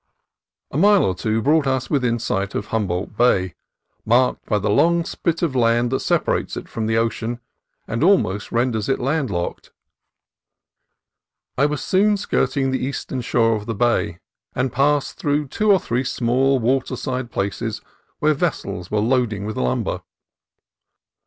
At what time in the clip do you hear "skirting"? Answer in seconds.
12.17-12.71